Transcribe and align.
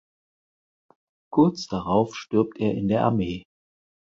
Kurz 1.31 1.67
darauf 1.67 2.15
stirbt 2.15 2.57
er 2.59 2.73
in 2.73 2.87
der 2.87 3.05
Armee. 3.05 3.43